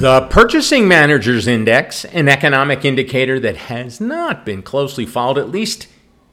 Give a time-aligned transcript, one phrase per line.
[0.00, 5.88] The Purchasing Managers Index, an economic indicator that has not been closely followed, at least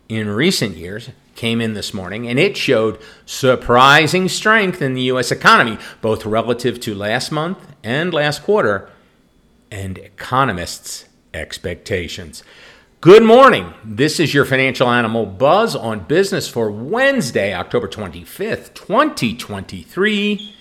[0.07, 5.33] in recent years, came in this morning and it showed surprising strength in the U.S.
[5.33, 8.89] economy, both relative to last month and last quarter,
[9.69, 11.03] and economists'
[11.33, 12.43] expectations.
[13.01, 13.73] Good morning.
[13.83, 20.53] This is your Financial Animal Buzz on business for Wednesday, October 25th, 2023.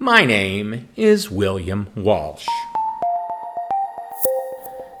[0.00, 2.46] My name is William Walsh.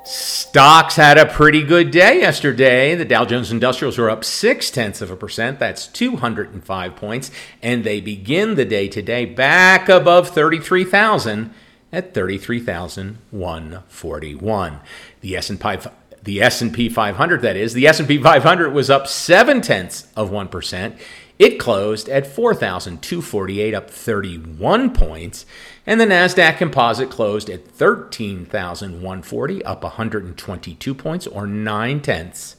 [0.04, 2.96] Stocks had a pretty good day yesterday.
[2.96, 5.60] The Dow Jones Industrials were up six tenths of a percent.
[5.60, 7.30] That's 205 points.
[7.62, 11.54] And they begin the day today back above 33,000
[11.92, 14.80] at 33,141.
[15.20, 15.78] The S&P
[16.24, 20.98] the S&P 500 that is, the S&P 500 was up 7 tenths of 1%.
[21.38, 25.46] It closed at 4,248, up 31 points,
[25.86, 32.56] and the Nasdaq Composite closed at 13,140, up 122 points, or 9 tenths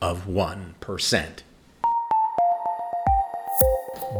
[0.00, 1.42] of 1%.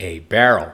[0.00, 0.72] a barrel.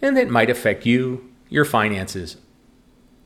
[0.00, 2.36] and that might affect you, your finances,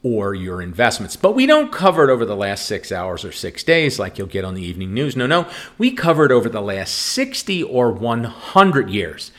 [0.03, 1.15] or your investments.
[1.15, 4.29] But we don't cover it over the last six hours or six days like you'll
[4.29, 5.15] get on the evening news.
[5.15, 5.47] No, no.
[5.77, 9.31] We cover it over the last 60 or 100 years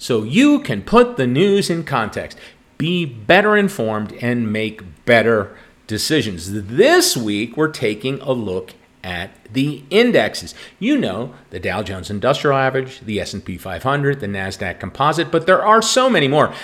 [0.00, 2.38] so you can put the news in context,
[2.78, 5.54] be better informed, and make better
[5.86, 6.50] decisions.
[6.52, 8.72] This week, we're taking a look
[9.04, 10.54] at the indexes.
[10.78, 15.62] You know, the Dow Jones Industrial Average, the S&P 500, the Nasdaq Composite, but there
[15.62, 16.54] are so many more.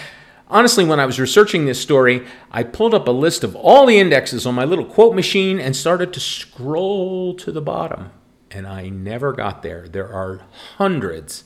[0.48, 3.98] Honestly, when I was researching this story, I pulled up a list of all the
[3.98, 8.12] indexes on my little quote machine and started to scroll to the bottom,
[8.50, 9.88] and I never got there.
[9.88, 10.40] There are
[10.78, 11.44] hundreds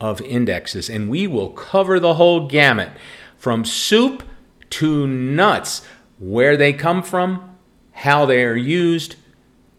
[0.00, 2.90] of indexes, and we will cover the whole gamut
[3.36, 4.22] from soup
[4.70, 5.82] to nuts,
[6.18, 7.56] where they come from,
[7.92, 9.16] how they are used,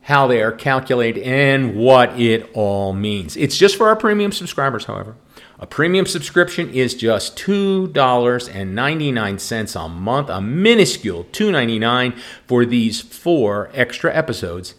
[0.01, 3.35] how they are calculated, and what it all means.
[3.35, 5.15] It's just for our premium subscribers, however.
[5.57, 14.13] A premium subscription is just $2.99 a month, a minuscule $2.99 for these four extra
[14.13, 14.75] episodes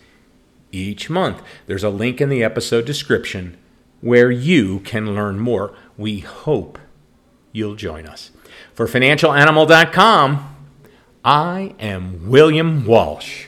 [0.70, 1.40] each month.
[1.66, 3.56] There's a link in the episode description
[4.00, 5.74] where you can learn more.
[5.96, 6.78] We hope
[7.52, 8.30] you'll join us.
[8.74, 10.56] For financialanimal.com,
[11.24, 13.46] I am William Walsh.